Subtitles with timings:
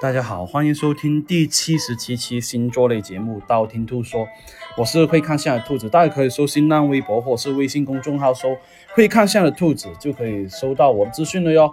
[0.00, 4.26] 大家好，欢迎收听第七十七期星座类节目《道听途说》，
[4.76, 8.54] 我是会看相的兔子，大家可以搜新浪微博或是微信公众号搜
[8.92, 11.72] “会看相的兔子”，就可以收到我的资讯了哟。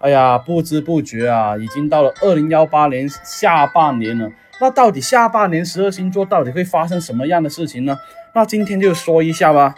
[0.00, 4.32] 哎呀，不知不觉啊，已经到了二零幺八年下半年了。
[4.58, 7.98] 那到底下半年十二星座到底会发生什么样的事情呢？
[8.34, 9.74] 那今天就说一下吧。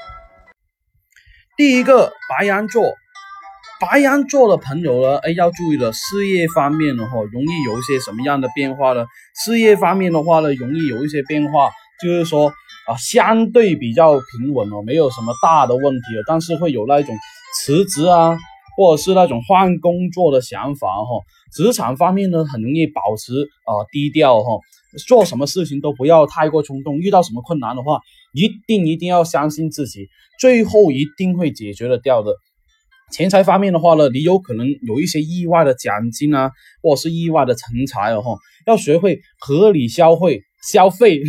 [1.56, 2.94] 第一个，白羊座。
[3.82, 9.04] 白羊座的朋友呢，哎，要注意了，事业方面的话，容易有一些什么样的变化呢？
[9.44, 11.68] 事业方面的话呢，容易有一些变化，
[12.00, 12.46] 就是说
[12.86, 17.12] 啊，相对比较平稳哦，没有什么大的问题了，但是会有那种
[17.58, 18.38] 辞职啊，
[18.76, 21.20] 或者是那种换工作的想法哈。
[21.52, 24.60] 职场方面呢，很容易保持啊低调哈，
[25.08, 27.98] 做什么事情都不要太过冲动，遇到什么困难的话，
[28.32, 30.06] 一定一定要相信自己，
[30.38, 32.32] 最后一定会解决得掉的。
[33.12, 36.50] 钱财方面的话呢，你有可能有一些意外的奖金啊，
[36.82, 41.20] 或者是意外的成才哦，哈，要学会合理消费，消 费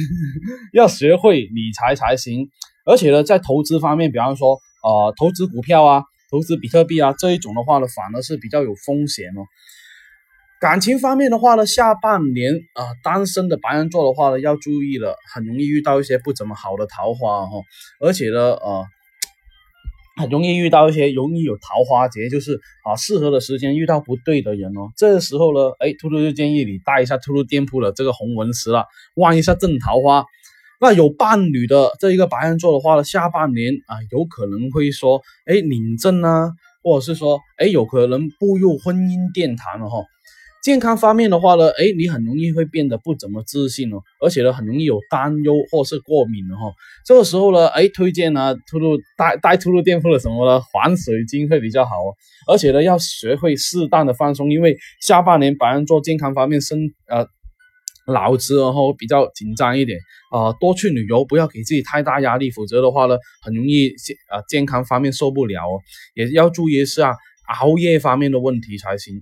[0.72, 2.48] 要学会理财才行。
[2.86, 9.44] 而且呢，在投资方面，比方说，呃，投资股票啊，投资比特币啊这一种的话呢，反而是比较有风险哦。
[10.62, 17.58] 感情方面的话呢，下半年啊，单身的白羊座的话呢，要注意了，很容易遇到一些不怎么好的桃花哈，
[18.00, 18.86] 而且呢，呃。
[20.16, 24.92] 很容易遇到一些容易有桃花劫，就是啊适合的时间遇到不对的人哦。
[24.95, 30.25] 这个时候呢，哎，兔兔就建议你带一下兔兔店铺的这个红纹石了，望一下正桃花。
[30.80, 36.52] 那有伴侣的这一个白羊座的话呢，下半年啊有可能会说，哎领证啊，
[36.84, 39.97] 或者是说，哎有可能步入婚姻殿堂了哈。
[40.64, 46.72] 健康方面的话呢，哎，你很容易会变得不怎么自信哦，而且呢，很容易有担忧或是过敏的哈。
[47.06, 50.61] 这个时候呢，哎，推荐呢，兔兔带带兔兔店铺的什么呢？
[50.61, 52.16] 黄水晶会比较好哦。
[52.47, 57.28] 而且呢，要学会适当的放松，因为下半年白羊座健康方面身呃
[58.08, 60.00] 脑子然后比较紧张一点
[60.31, 65.81] 啊，多去旅游，不要给自己太大压力，否则的话呢，很容易健啊健康方面受不了哦。
[66.16, 67.13] 也要注意一下
[67.59, 69.22] 熬夜方面的问题才行。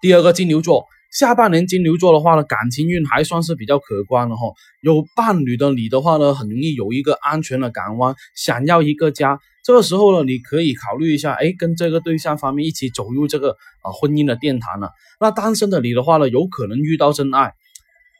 [0.00, 4.42] 第二个金牛座，下半年金牛座的话呢，感情运还算是比较可观的哈。
[4.80, 9.38] 有伴侣的你的话呢，很容易有一个安全的港湾，想要一个家。
[9.62, 13.50] 这个时候呢，你可以考虑一下，哎，跟这个对象方面一起走入这个
[13.82, 14.90] 啊婚姻的殿堂了。
[15.20, 17.52] 那单身的你的话呢，有可能遇到真爱，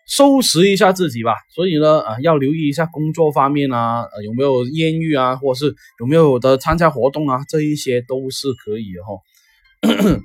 [0.07, 1.33] 收拾一下自己吧。
[1.55, 10.21] 所以呢，啊，要留意一下工作方面啊，有没有艳遇啊，或者是有没有的参加活动啊，这一些都是可以的哈。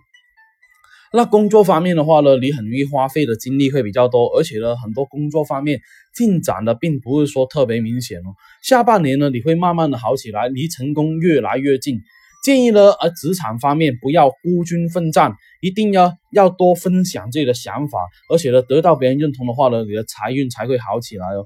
[1.15, 5.79] 那工作方面的话呢，你很容易花费的精力会比较多，而且呢，很多工作方面
[6.13, 8.35] 进展的并不是说特别明显哦。
[8.61, 12.01] 下半年呢，你会慢慢的好起来，离成功越来越近。
[12.43, 17.99] 建议呢，而职场方面不要孤军奋战，一定要要多分享自己的想法，
[18.29, 21.45] 而且呢，得到别人认同的话呢，你的财运才会好起来哦。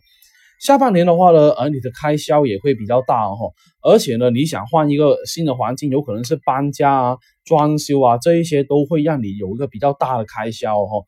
[0.60, 11.02] 下半年的话呢，而你的开销也会比较大哦，而且呢，你想换一个新的环境，有可能是搬家啊、装修啊，这一些都会让你有一个比较大的开销哈。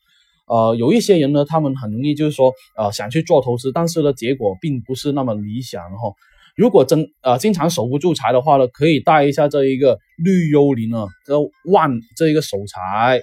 [0.48, 6.14] 呃，有一些人呢，他们很容易就是说，呃，想去做投资，但是呢，结果并不是那么理想哈。
[6.56, 11.38] 如果真呃经常守不住财的话呢，可以带一下这一个绿幽灵啊，这
[11.72, 13.22] 万这一个守财。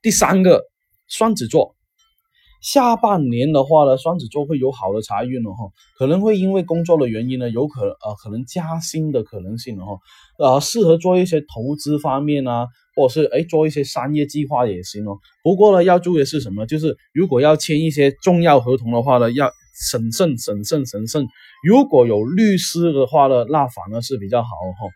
[0.00, 0.62] 第三个，
[1.08, 1.74] 双子座。
[2.62, 5.68] 下半年的话呢，双子座会有好的财运了哈，
[5.98, 9.98] 可能会因为工作的原因呢，有可呃可能加薪的可能性了哈，
[10.38, 15.18] 呃适合做一些投资方面啊，或者是哎做一些商业计划也行哦。
[15.42, 16.64] 不过呢，要注意的是什么？
[16.64, 19.50] 就是如果要签一些重要合同的话呢，要
[19.90, 21.26] 审慎审慎审慎。
[21.66, 24.88] 如果有律师的话呢，那反而是比较好哈。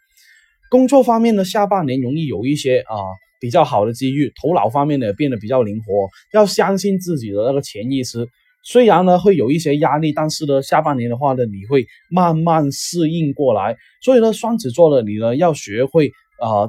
[0.70, 2.94] 工作方面呢，下半年容易有一些啊。
[3.40, 8.26] 比较好的机遇，头脑方面呢也变得比较灵活，要相信自己的那个潜意识。
[8.64, 13.76] 虽然呢会有一些压力，但是呢下半年的话呢你会慢慢适应过来。
[14.02, 16.08] 所以呢双子座的你呢要学会
[16.40, 16.68] 啊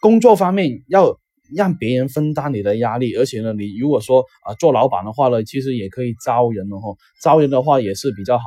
[0.00, 1.16] 工作方面要
[1.54, 6.88] 让别人分担你的压力，而且呢你如果说啊做老板的话呢，其实也可以招人的哈，
[7.22, 8.44] 招人的话也是比较好。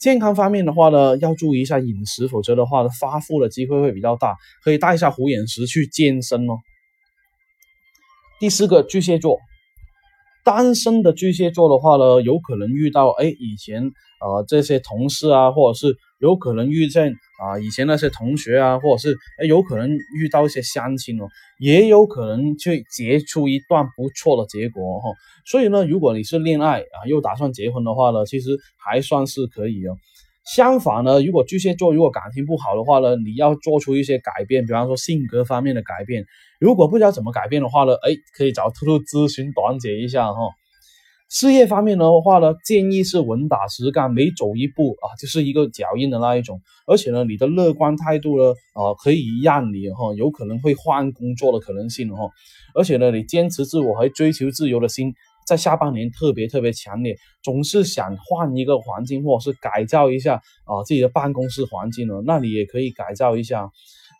[0.00, 4.34] 健康方面的话呢，要注意一下饮食，否则的话呢发福的机会会比较大。
[4.64, 6.54] 可以带一下虎眼石去健身哦。
[8.40, 9.38] 第四个巨蟹座，
[10.42, 21.28] 单身的巨蟹座的话呢，有可能遇到哎以前呃这些同事啊，或者是有可能遇见啊以前那些同学啊，或者是哎有可能遇到一些相亲哦，
[21.58, 25.10] 也有可能去结出一段不错的结果哈。
[25.44, 29.94] 所以呢，如果你是恋爱啊又打算结婚的话呢，其实还算是可以哦。
[30.54, 36.24] 相反呢，如果巨蟹座如果感情不好的话呢，你要做出一些改变，比方说性格方面的改变。
[36.58, 40.40] 如果不知道怎么改变的话呢，哎，可以找兔兔咨询短解一下哈。
[41.28, 46.60] 事业方面的话呢，建议是稳打实干，每走一步啊就是一个脚印的那一种。
[46.84, 52.28] 而且呢，你的乐观态度呢，啊，可以让你哈有可能会换工作的可能性哈。
[52.74, 55.14] 而且呢，你坚持自我和追求自由的心。
[55.50, 63.68] 在下半年特别特别强烈，总是想换一个环境，或者是改造一下啊自己的办公室环境呢，那你也可以改造一下。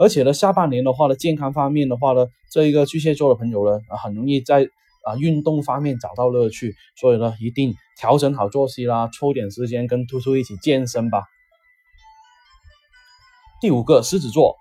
[0.00, 4.68] 而且呢，下半年的话呢，健康方面的话呢，这一个巨蟹座的朋友呢，很容易在
[5.04, 11.22] 啊运动方面找到乐趣，所以呢，一定调整好作息啦，抽点时间跟兔兔一起健身吧。
[13.60, 14.56] 第五个，狮子座。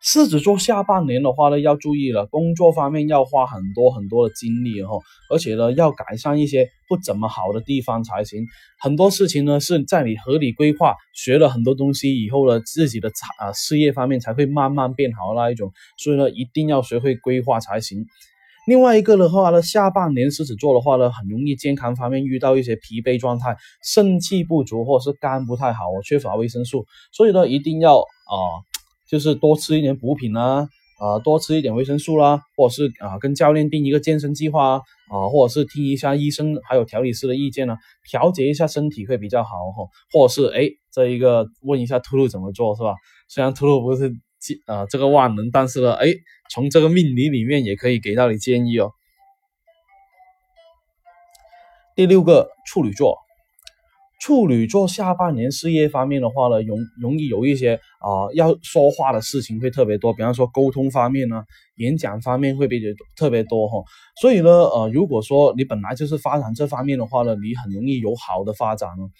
[0.00, 4.98] 狮子座下半年的话呢，要注意了，工作方面要花很多很多的精力哈，
[5.30, 8.46] 而且呢，要改善一些不怎么好的地方才行。
[8.78, 13.10] 很多事情呢，是在你合理规划、学了很多东西以后呢，自己的
[13.40, 15.72] 啊事业方面才会慢慢变好那一种。
[15.98, 18.04] 所以呢，一定要学会规划才行。
[18.68, 28.62] 另外一个的话呢，下半年狮子座的话呢，很容易健康方面遇到一些疲惫状态，肾气不足或者是肝不太好，缺乏维生素，所以呢，一定要啊。
[29.08, 30.68] 就是多吃一点补品啊，
[30.98, 37.76] 啊，多吃一点维生素啦，或者是啊，跟教练定一个健身计划啊，啊，或者是听一下医生还有调理师的意见呢，
[38.10, 42.94] 调节一下身体会比较好哈，或者是哎，这一个问一下秃噜怎么做是吧？
[43.28, 44.12] 虽然秃噜不是
[44.66, 46.08] 啊这个万能，但是呢，哎，
[46.50, 48.90] 从这个命理里面也可以给到你建议哦。
[51.94, 53.25] 第六个处女座。
[54.18, 61.44] 处女座下半年事业方面的话呢，容容易有一些啊要说话的事情会特别多，比方说沟通方面呢，
[61.76, 63.84] 演讲方面会比较特别多哈。
[64.20, 69.10] 所以呢，呃，如果说你本来就是发展这方面的话呢，你很容易有好的发展哦。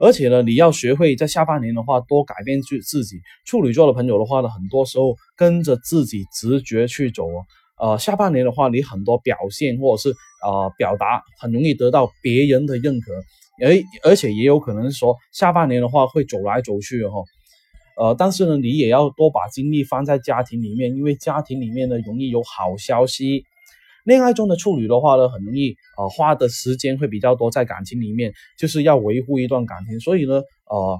[0.00, 3.20] 而且呢，你要学会在下半年的话多改变自自己。
[3.46, 7.44] 处女座的朋友的话呢，很多时候跟着自己直觉去走哦。
[7.80, 10.10] 呃，下半年的话，你很多表现或者是
[10.44, 13.12] 啊表达很容易得到别人的认可。
[13.60, 17.22] 而而且也有可能说下半年的话会走来走去哈，
[17.96, 23.44] 呃，但是呢，你也要多把精力放在家庭里面，因为家庭里面呢容易有好消息。
[24.04, 30.98] 恋爱中的处女的话呢，很容易呃花的时间会比较多在感情里面，就是要维护一段感情，所以呢，呃，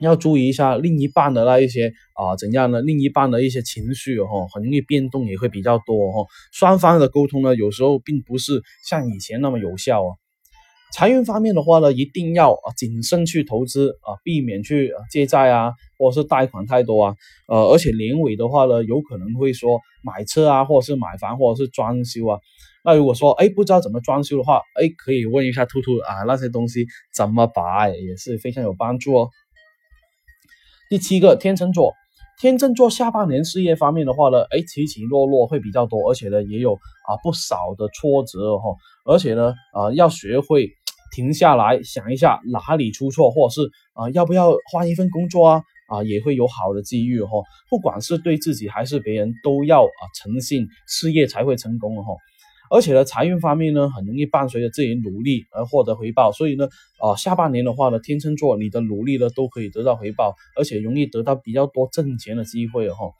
[0.00, 2.80] 要注意一下另一半的那一些啊怎样呢？
[2.80, 10.10] 另一半的一些情绪哈，很容易变动也会比较多哈，双方的沟通呢有时候并不是像以前那么有效啊。
[10.92, 17.14] 财运方面的话呢，一定要啊谨慎去投资啊，避免去借债啊，或者是贷款太多啊。
[17.48, 22.38] 呃，而且年尾的话呢，有可能会说买车啊，或者是买房，或者是装修啊。
[22.84, 29.28] 那如果说哎不知道怎么装修的话，哎可以问一下兔兔啊，那些东西怎么摆也是非常有帮助哦。
[30.88, 31.92] 第七个天秤座，
[32.38, 38.74] 天秤座下半年事业方面的话呢，哎起起落落会比较多，而且呢也有啊不少的挫折哈。
[39.04, 40.68] 而且呢，呃，要学会
[41.14, 45.62] 停下来想一下哪里出错，或者是啊，要不要换一份工作啊？
[45.88, 47.30] 啊，也会有好的机遇哈。
[47.70, 52.12] 不管是对自己还是别人，都要啊诚信，事业才会成功哈。
[52.70, 56.32] 而且呢，财运方面呢，很容易伴随着自己努力而获得回报。
[56.32, 56.68] 所以呢，
[57.00, 63.10] 啊，下半年的话呢，天秤座你的努力呢都可以得到回报，而且容易得到比较多挣钱的机会哈。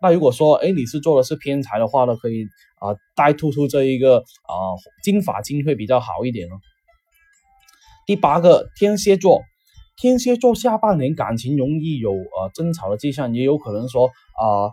[0.00, 2.44] 那如果说，哎，你是做的是偏财的话呢，可以
[2.78, 4.54] 啊带突出这一个啊
[5.02, 6.52] 金发金会比较好一点哦。
[8.06, 9.42] 第八个天蝎座，
[9.96, 14.70] 天蝎座下半年感情容易有呃争吵的迹象，也有可能说啊。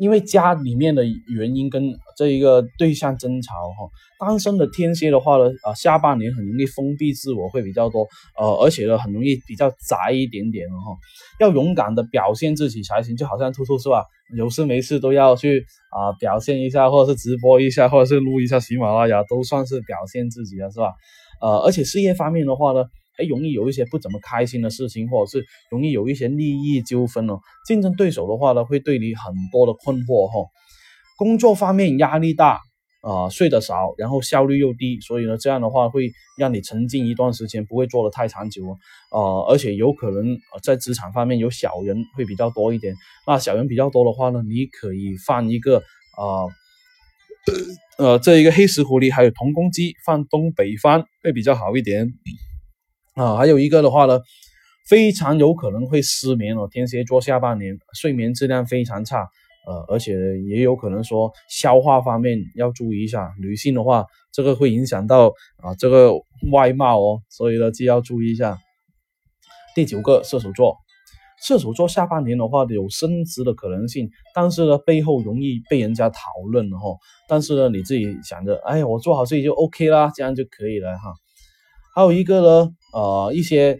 [0.00, 10.96] 因为家里面的原因跟这一个对象争吵哈，单身的天蝎的话呢，啊下半年很容易封闭自我会比较多，呃而且呢很容易比较宅一点点哈，
[11.38, 14.02] 要勇敢的表现自己才行，就好像兔兔是吧？
[14.34, 20.94] 有事没事都要去啊表现一下，或者是直播一下，或者是录一下喜马拉雅，都算是表现自己了是吧？
[21.42, 22.82] 呃而且事业方面的话呢。
[23.20, 27.38] 哎，容易有一些不怎么开心的事情，或者是容易有一些利益纠纷哦。
[27.66, 30.48] 竞争对手的话呢，会对你很多的困惑哈。
[31.18, 32.60] 工作方面压力大
[33.02, 38.62] 啊，睡得少，然后效率又低，所以呢，这样的话会让你沉浸一段时间，不会做的太长久
[39.10, 39.46] 哦。
[39.48, 42.94] 而且有可能在职场方面有小人会比较多一点。
[43.26, 45.78] 那小人比较多的话呢，你可以放一个
[46.16, 46.44] 啊，
[47.98, 52.06] 呃，这一个黑石狐狸还有铜公鸡放东北方会比较好一点。
[53.14, 54.20] 啊，还有一个的话呢，
[54.88, 56.68] 非常有可能会失眠哦。
[56.70, 59.28] 天蝎座下半年睡眠质量非常差，
[59.66, 60.14] 呃，而且
[60.48, 63.34] 也有可能说消化方面要注意一下。
[63.40, 66.12] 女性的话，这个会影响到啊这个
[66.52, 68.58] 外貌哦，所以呢就要注意一下。
[69.74, 70.76] 第九个射手座，
[71.42, 76.96] 射手座下半年的话有升职的可能性，但是呢背后容易被人家讨论哈。
[77.28, 81.12] 但是呢你自己想着，哎，我做好自己就 OK 啦，这样就可以了哈。
[81.94, 83.78] 还有一个呢，呃，一些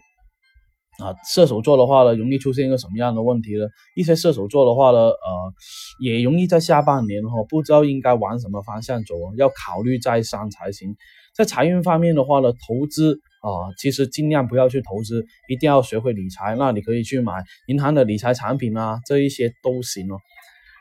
[0.99, 3.67] 啊射手座的话呢，容易出现一个什么样的问题呢？
[3.97, 5.52] 一些射手座的话呢，呃，
[6.00, 10.97] 也容易在下半年哈，不知道应该往什么方向走，要考虑再三才行。
[11.35, 13.21] 在财运方面的话呢，投资。
[13.40, 16.55] 啊，其实尽量不要去投资，一定要学会理财。
[16.57, 20.19] 那你可以去买银行的理财产品啊，这一些都行哦。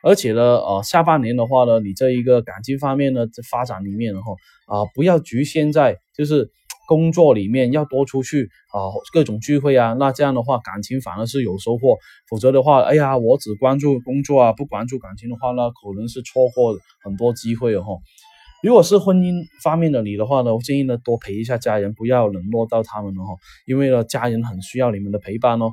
[0.03, 4.33] 而且呢，呃，下半年的话呢，你这一个感情方面呢，发展里面哈，
[4.67, 6.51] 啊，不要局限在就是
[6.89, 9.93] 工作里面，要多出去啊，各种聚会啊。
[9.99, 11.99] 那这样的话，感情反而是有收获。
[12.27, 17.99] 否则的话，哎呀，我只关注工作啊，不关注感情的话呢，可能是错过很多机会哦。
[18.63, 23.35] 如果是婚姻方面的你的话呢，我建议呢多陪一下家人，不要冷落到他们了哈，
[23.67, 25.69] 因为呢家人很需要你们的陪伴哦。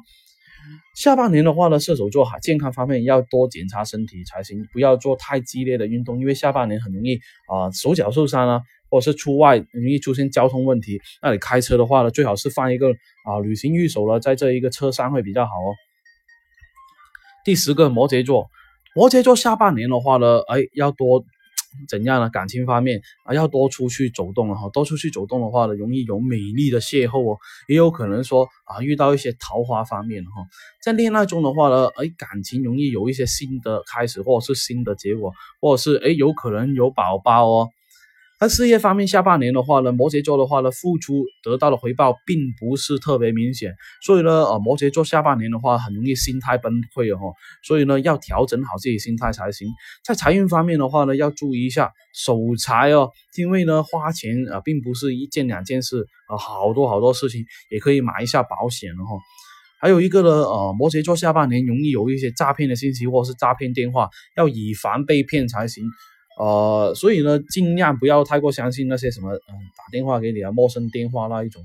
[0.96, 11.00] 下半年的话呢，射手座哈，健康方面要多检查身体才行，不要做太激烈的运动，因为下半年很容易啊手脚受伤啊，或者是出外容易出现交通问题。
[11.22, 12.88] 那你开车的话呢，最好是放一个
[13.24, 15.74] 啊旅行御守了，在这一个车上会比较好哦。
[17.44, 18.48] 第十个摩羯座，
[18.94, 21.24] 摩羯座下半年的话呢，哎要多。
[21.90, 22.30] 怎样呢？
[22.30, 24.70] 感情方面啊，要多出去走动了哈。
[24.72, 27.38] 多出去走动的话呢，容易有美丽的邂逅哦，
[27.68, 30.30] 也有可能说啊，遇到一些桃花方面哈。
[30.82, 37.68] 在恋爱中的话呢，哎，感情容易有一些新的开始，或者是新的结果，或者是哎，有可能有宝宝哦。
[38.38, 43.74] 在事业方面，下半年的话呢，摩羯座的话呢，付出得到的回报并不是特别明显，
[44.04, 47.32] 所以呢，呃，摩羯座下半年的话，很容易心态崩溃哦，
[47.66, 49.68] 所以呢，要调整好自己心态才行。
[50.04, 59.16] 在财运方面的话呢，要注意一下守财哦，因为呢，花钱啊，并不是一件两件事啊，好多好多事情，也可以买一下保险哦。
[59.80, 65.84] 还有一个呢，呃，摩羯座下半年容易有一些诈骗的信息或者是诈骗电话，要以防被骗才行。
[66.36, 71.62] 呃，所以呢，尽量不要太过相信那些什么，嗯，打电话给你啊，陌生电话那一种。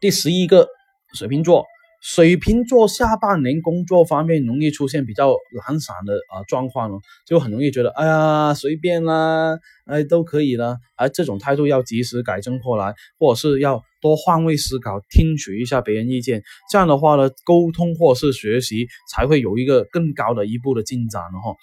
[0.00, 0.68] 第十一个，
[1.14, 1.64] 水瓶座，
[2.02, 5.34] 水瓶座下半年工作方面容易出现比较
[5.66, 21.54] 懒散的啊状况了，就很容易觉得，哎呀，随便啦，哎，都可以了，哎，这种态度要及时改正过来，或者是要多换位思考，听取一下别人意见，这样的话呢，沟通或是学习才会有一个更高的一步的进展了哈。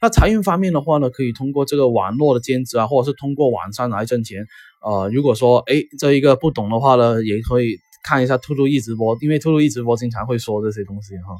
[0.00, 4.46] 那财运方面的话呢，可以通过这个网络的兼职啊，或者是通过网上来挣钱。
[4.82, 11.36] 呃，如果说哎这一个不懂的话呢，也可以看一下兔兔一直播，因为兔兔一直播经常会说这些东西哈。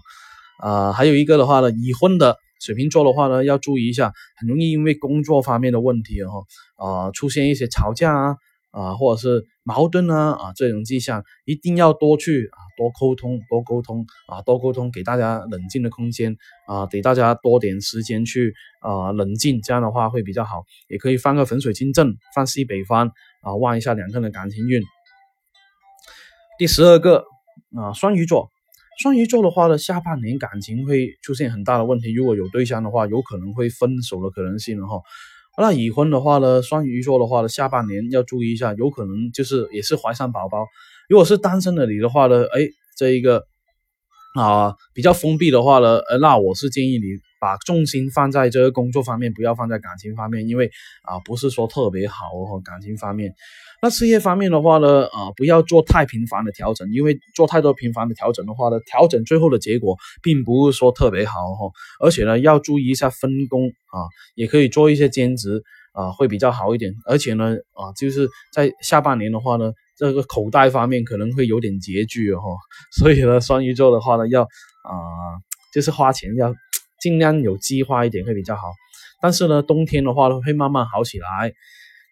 [0.62, 6.42] 呃，还有一个的话呢，已婚的水瓶座的话呢，要注意一下，很容易因为工作方面的问题哈，
[6.76, 8.36] 呃，出现一些吵架啊。
[8.70, 10.32] 啊，或者是矛盾呢？
[10.32, 16.36] 啊，这种迹象一定要多去啊，多沟通，多沟通啊，多沟通，给大家冷静的空间
[16.66, 20.64] 啊，给大家多点时间去啊冷静，这样的话会比较好。
[20.88, 23.10] 也可以放个粉水晶阵，放西北方
[23.42, 24.82] 啊，望一下两个人的感情运。
[26.58, 27.24] 第十二个
[27.76, 28.50] 啊，双鱼座，
[29.02, 35.00] 双鱼座的话呢，下半年感情会出现很大的问题，如果有对象的话，有可能会分手的可能性了哈。
[35.58, 40.66] 那已婚的话呢，双鱼座的话呢，下半年要注意一下，有可能就是也是怀上宝宝。
[41.08, 42.60] 如果是单身的你的话呢，哎，
[42.96, 43.44] 这一个
[44.34, 47.04] 啊比较封闭的话呢，呃，那我是建议你
[47.40, 50.70] 把重心放在这个工作方面，不要放在感情方面，因为
[51.02, 53.34] 啊不是说特别好哦，感情方面。
[53.82, 61.70] 那事业方面的话呢，啊，不要做太频繁的调整，因为做太多频繁的调整的话呢，调整最后的结果并不是说特别好哈。
[61.98, 66.94] 而且呢，要注意一下分工啊，也可以做一些兼职啊，会比较好一点。
[67.06, 72.42] 而且呢，啊，就是在下半年的话呢，这个口袋方面可能会有点拮据哈。
[72.98, 75.40] 所以呢，双鱼座的话呢，要啊，
[75.72, 76.54] 就是花钱要
[77.00, 78.62] 尽量有计划一点会比较好。
[79.22, 81.54] 但是呢，冬天的话呢，会慢慢好起来。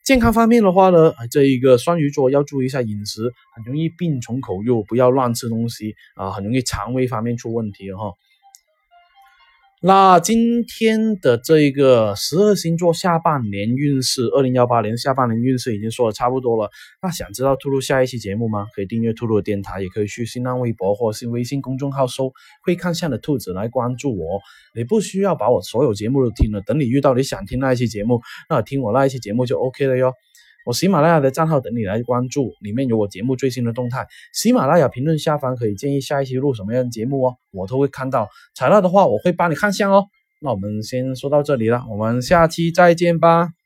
[0.09, 8.11] 健康方面的话呢，这一个双鱼座要注意一下饮食，很容易病从口入，不要乱吃东西啊，很容易肠胃方面出问题哈。
[9.81, 16.69] 那今天的这一个十二星座下半年运势，二零幺八年下半年运势已经说的差不多了。
[17.01, 18.67] 那想知道兔兔下一期节目吗？
[18.75, 22.33] 可以订阅兔兔的电台，也可以去新浪微博或是微信公众号搜
[22.67, 24.41] “会看相的兔子”来关注我。
[24.75, 28.21] 你不需要把我所有节目都听了，等你遇到你想听那一期节目，
[28.51, 30.13] 那听我那一期节目就 OK 了哟。
[30.65, 34.07] 我喜马拉雅的账号等你来关注，里面有我节目最新的动态。
[34.33, 38.29] 喜马拉雅评论下方可以建议下一期录什么样的节目哦，我都会看到。
[38.55, 40.07] 采纳的话，我会帮你看相哦。
[40.41, 43.58] 那我们先说到这里了，我们下期再见吧。